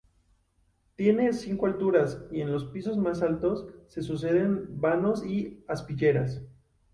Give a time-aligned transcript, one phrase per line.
[0.95, 6.41] Tiene cinco alturas y en los pisos más altos se suceden vanos y aspilleras.